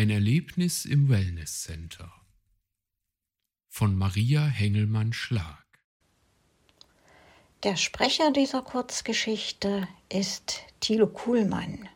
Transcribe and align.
Ein 0.00 0.08
Erlebnis 0.08 0.86
im 0.86 1.10
Wellness 1.10 1.64
Center 1.64 2.10
von 3.68 3.94
Maria 3.94 4.46
Hengelmann 4.46 5.12
Schlag. 5.12 5.66
Der 7.64 7.76
Sprecher 7.76 8.32
dieser 8.32 8.62
Kurzgeschichte 8.62 9.86
ist 10.10 10.62
Thilo 10.80 11.06
Kuhlmann. 11.06 11.86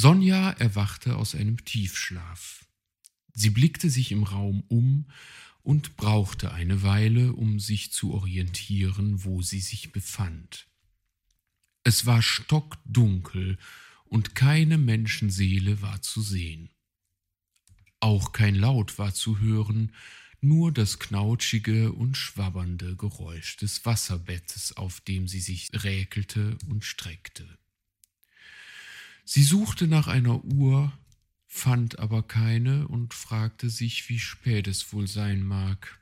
Sonja 0.00 0.52
erwachte 0.52 1.16
aus 1.16 1.34
einem 1.34 1.62
Tiefschlaf. 1.62 2.64
Sie 3.34 3.50
blickte 3.50 3.90
sich 3.90 4.12
im 4.12 4.22
Raum 4.22 4.64
um 4.68 5.10
und 5.62 5.98
brauchte 5.98 6.52
eine 6.52 6.82
Weile, 6.82 7.34
um 7.34 7.60
sich 7.60 7.92
zu 7.92 8.14
orientieren, 8.14 9.24
wo 9.24 9.42
sie 9.42 9.60
sich 9.60 9.92
befand. 9.92 10.68
Es 11.84 12.06
war 12.06 12.22
stockdunkel 12.22 13.58
und 14.06 14.34
keine 14.34 14.78
Menschenseele 14.78 15.82
war 15.82 16.00
zu 16.00 16.22
sehen. 16.22 16.70
Auch 18.00 18.32
kein 18.32 18.54
Laut 18.54 18.98
war 18.98 19.12
zu 19.12 19.38
hören, 19.38 19.92
nur 20.40 20.72
das 20.72 20.98
knautschige 20.98 21.92
und 21.92 22.16
schwabbernde 22.16 22.96
Geräusch 22.96 23.58
des 23.58 23.84
Wasserbettes, 23.84 24.78
auf 24.78 25.02
dem 25.02 25.28
sie 25.28 25.40
sich 25.40 25.68
räkelte 25.74 26.56
und 26.70 26.86
streckte. 26.86 27.46
Sie 29.32 29.44
suchte 29.44 29.86
nach 29.86 30.08
einer 30.08 30.44
Uhr, 30.44 30.92
fand 31.46 32.00
aber 32.00 32.24
keine 32.24 32.88
und 32.88 33.14
fragte 33.14 33.70
sich, 33.70 34.08
wie 34.08 34.18
spät 34.18 34.66
es 34.66 34.92
wohl 34.92 35.06
sein 35.06 35.44
mag. 35.44 36.00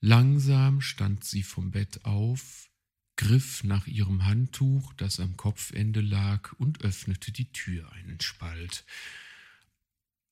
Langsam 0.00 0.80
stand 0.80 1.22
sie 1.22 1.44
vom 1.44 1.70
Bett 1.70 2.04
auf, 2.04 2.68
griff 3.14 3.62
nach 3.62 3.86
ihrem 3.86 4.24
Handtuch, 4.24 4.92
das 4.94 5.20
am 5.20 5.36
Kopfende 5.36 6.00
lag, 6.00 6.52
und 6.54 6.80
öffnete 6.82 7.30
die 7.30 7.52
Tür 7.52 7.92
einen 7.92 8.20
Spalt. 8.20 8.84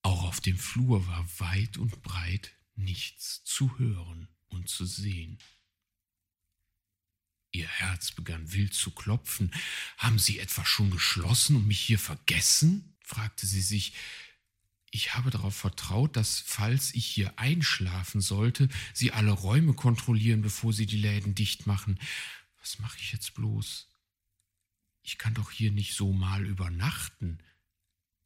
Auch 0.03 0.25
auf 0.25 0.41
dem 0.41 0.59
Flur 0.59 1.07
war 1.07 1.25
weit 1.39 1.77
und 1.77 2.03
breit 2.03 2.57
nichts 2.75 3.45
zu 3.45 3.79
hören 3.79 4.27
und 4.49 4.69
zu 4.69 4.85
sehen. 4.85 5.39
Ihr 7.55 7.69
Herz 7.69 8.11
begann 8.11 8.53
wild 8.53 8.75
zu 8.75 8.91
klopfen. 8.91 9.53
Haben 9.97 10.19
Sie 10.19 10.41
etwa 10.41 10.65
schon 10.67 10.91
geschlossen 10.91 11.55
und 11.57 11.67
mich 11.69 11.81
hier 11.81 12.01
vergessen? 12.01 12.97
fragte 13.01 13.47
sie 13.47 13.61
sich. 13.61 13.93
Ich 14.91 15.15
habe 15.15 15.31
darauf 15.31 15.55
vertraut, 15.55 16.17
dass, 16.17 16.41
falls 16.41 16.95
ich 16.95 17.07
hier 17.07 17.39
einschlafen 17.39 18.21
sollte, 18.21 18.69
Sie 18.93 19.13
alle 19.13 19.31
Räume 19.31 19.75
kontrollieren, 19.75 20.43
bevor 20.43 20.73
Sie 20.73 20.87
die 20.87 20.97
Läden 20.97 21.37
dicht 21.37 21.67
machen. 21.67 22.01
Was 22.61 22.81
mache 22.81 22.99
ich 22.99 23.13
jetzt 23.13 23.35
bloß? 23.35 23.89
Ich 25.03 25.19
kann 25.19 25.35
doch 25.35 25.53
hier 25.53 25.71
nicht 25.71 25.95
so 25.95 26.13
mal 26.13 26.45
übernachten. 26.47 27.39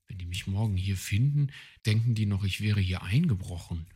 Wenn 0.06 0.17
die 0.17 0.27
mich 0.27 0.47
morgen 0.47 0.77
hier 0.77 0.97
finden, 0.97 1.53
denken 1.84 2.15
die 2.15 2.27
noch, 2.27 2.45
ich 2.45 2.62
wäre 2.62 2.81
hier 2.81 3.03
eingebrochen. 3.03 3.87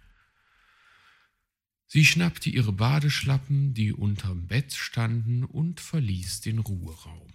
Sie 1.92 2.06
schnappte 2.06 2.48
ihre 2.48 2.72
Badeschlappen, 2.72 3.74
die 3.74 3.92
unterm 3.92 4.46
Bett 4.46 4.72
standen, 4.72 5.44
und 5.44 5.78
verließ 5.78 6.40
den 6.40 6.58
Ruheraum. 6.58 7.28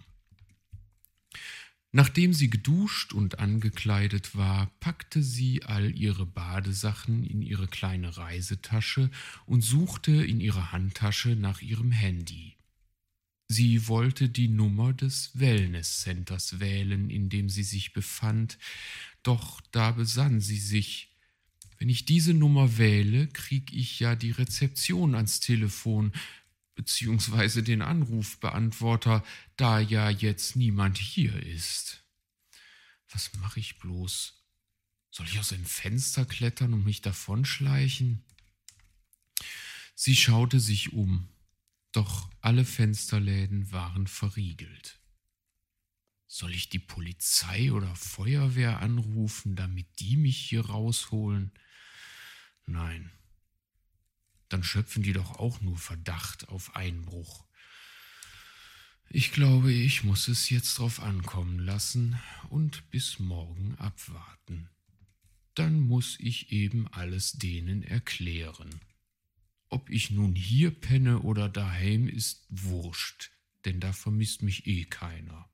Nachdem 1.92 2.34
sie 2.34 2.50
geduscht 2.50 3.14
und 3.14 3.38
angekleidet 3.38 4.36
war, 4.36 4.72
packte 4.80 5.22
sie 5.22 5.62
all 5.62 5.96
ihre 5.96 6.26
Badesachen 6.26 7.24
in 7.24 7.44
ihre 7.44 7.68
kleine 7.68 8.18
Reisetasche 8.18 9.12
und 9.46 9.62
suchte 9.62 10.26
in 10.26 10.40
ihrer 10.40 10.72
Handtasche 10.72 11.36
nach 11.36 11.62
ihrem 11.62 11.92
Handy. 11.92 12.56
Sie 13.48 13.88
wollte 13.88 14.28
die 14.28 14.48
Nummer 14.48 14.92
des 14.92 15.40
Wellness 15.40 16.02
Centers 16.02 16.60
wählen, 16.60 17.12
in 17.12 17.30
dem 17.30 17.48
sie 17.52 17.62
sich 17.62 17.94
befand, 17.94 18.58
doch 19.22 19.62
da 19.70 19.92
besann 19.92 20.42
sie 20.42 20.58
sich, 20.58 21.14
wenn 21.78 21.90
ich 21.90 22.06
diese 22.06 22.34
Nummer 22.34 22.78
wähle, 22.78 23.28
kriege 23.28 23.76
ich 23.76 24.00
ja 24.00 24.16
die 24.16 24.32
Rezeption 24.32 25.16
ans 25.16 25.40
Telefon 25.40 26.12
beziehungsweise 26.76 27.64
den 27.64 27.82
Anrufbeantworter, 27.82 29.24
da 29.58 29.80
ja 29.80 30.10
jetzt 30.10 30.56
niemand 30.56 30.98
hier 30.98 31.36
ist. 31.44 32.04
Was 33.12 33.34
mache 33.36 33.60
ich 33.60 33.80
bloß? 33.80 34.44
Soll 35.10 35.26
ich 35.28 35.40
aus 35.40 35.54
einem 35.54 35.66
Fenster 35.66 36.26
klettern 36.26 36.74
und 36.74 36.86
mich 36.86 37.02
davonschleichen? 37.02 38.24
Sie 39.96 40.16
schaute 40.16 40.60
sich 40.60 40.94
um, 40.94 41.28
doch 41.92 42.30
alle 42.42 42.64
Fensterläden 42.64 43.72
waren 43.72 44.06
verriegelt. 44.06 45.00
Soll 46.28 46.54
ich 46.54 46.70
die 46.70 46.80
Polizei 46.80 47.72
oder 47.72 47.96
Feuerwehr 47.96 48.82
anrufen, 48.82 49.56
damit 49.56 49.88
die 50.00 50.18
mich 50.18 50.38
hier 50.38 50.68
rausholen? 50.68 51.52
Nein. 52.68 53.12
Dann 54.50 54.64
schöpfen 54.64 55.02
die 55.02 55.14
doch 55.14 55.40
auch 55.40 55.62
nur 55.62 55.78
Verdacht 55.78 56.50
auf 56.50 56.76
Einbruch. 56.76 57.46
Ich 59.10 59.32
glaube, 59.32 59.72
ich 59.72 60.04
muss 60.04 60.28
es 60.28 60.50
jetzt 60.50 60.78
drauf 60.78 61.02
ankommen 61.02 61.60
lassen 61.60 62.20
und 62.50 62.90
bis 62.92 63.20
morgen 63.20 63.76
abwarten. 63.76 64.70
Dann 65.56 65.80
muss 65.80 66.20
ich 66.20 66.52
eben 66.52 66.88
alles 66.90 67.34
denen 67.34 67.84
erklären. 67.84 68.82
Ob 69.70 69.90
ich 69.90 70.12
nun 70.12 70.36
hier 70.36 70.72
penne 70.72 71.20
oder 71.20 71.50
daheim, 71.50 72.08
ist 72.08 72.46
wurscht, 72.50 73.32
denn 73.66 73.80
da 73.80 73.94
vermisst 73.94 74.44
mich 74.44 74.68
eh 74.68 74.84
keiner. 74.86 75.50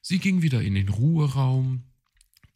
Sie 0.00 0.18
ging 0.18 0.42
wieder 0.42 0.62
in 0.62 0.74
den 0.74 0.90
Ruheraum, 0.90 1.84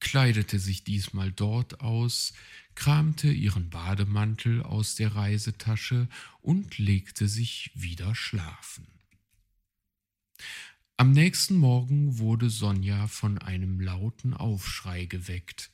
kleidete 0.00 0.58
sich 0.58 0.84
diesmal 0.84 1.32
dort 1.32 1.80
aus, 1.80 2.32
kramte 2.74 3.30
ihren 3.30 3.70
Bademantel 3.70 4.62
aus 4.62 4.94
der 4.94 5.14
Reisetasche 5.14 6.08
und 6.40 6.78
legte 6.78 7.28
sich 7.28 7.70
wieder 7.74 8.14
schlafen. 8.14 8.86
Am 10.96 11.12
nächsten 11.12 11.56
Morgen 11.56 12.18
wurde 12.18 12.50
Sonja 12.50 13.06
von 13.06 13.38
einem 13.38 13.80
lauten 13.80 14.34
Aufschrei 14.34 15.04
geweckt. 15.04 15.70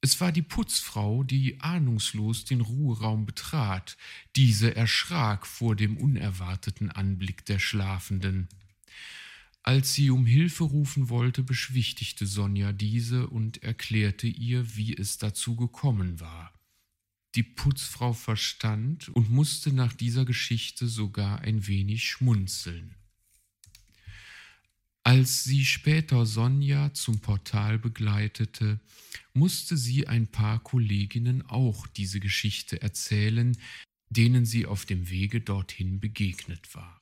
Es 0.00 0.20
war 0.20 0.32
die 0.32 0.42
Putzfrau, 0.42 1.22
die 1.22 1.60
ahnungslos 1.60 2.44
den 2.44 2.60
Ruheraum 2.60 3.24
betrat. 3.24 3.96
Diese 4.34 4.74
erschrak 4.74 5.46
vor 5.46 5.76
dem 5.76 5.96
unerwarteten 5.96 6.90
Anblick 6.90 7.44
der 7.44 7.60
Schlafenden. 7.60 8.48
Als 9.64 9.94
sie 9.94 10.10
um 10.10 10.26
Hilfe 10.26 10.64
rufen 10.64 11.08
wollte, 11.08 11.44
beschwichtigte 11.44 12.26
Sonja 12.26 12.72
diese 12.72 13.28
und 13.28 13.62
erklärte 13.62 14.26
ihr, 14.26 14.76
wie 14.76 14.94
es 14.94 15.18
dazu 15.18 15.54
gekommen 15.54 16.18
war. 16.18 16.52
Die 17.36 17.44
Putzfrau 17.44 18.12
verstand 18.12 19.08
und 19.10 19.30
musste 19.30 19.72
nach 19.72 19.92
dieser 19.92 20.24
Geschichte 20.24 20.88
sogar 20.88 21.40
ein 21.40 21.66
wenig 21.66 22.04
schmunzeln. 22.04 22.96
Als 25.04 25.44
sie 25.44 25.64
später 25.64 26.26
Sonja 26.26 26.92
zum 26.94 27.20
Portal 27.20 27.78
begleitete, 27.78 28.80
musste 29.32 29.76
sie 29.76 30.06
ein 30.06 30.28
paar 30.28 30.62
Kolleginnen 30.62 31.42
auch 31.42 31.86
diese 31.86 32.20
Geschichte 32.20 32.82
erzählen, 32.82 33.56
denen 34.10 34.44
sie 34.44 34.66
auf 34.66 34.86
dem 34.86 35.08
Wege 35.08 35.40
dorthin 35.40 35.98
begegnet 35.98 36.74
war. 36.74 37.01